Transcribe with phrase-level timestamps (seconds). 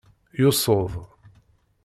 [0.39, 0.91] Yusu-d.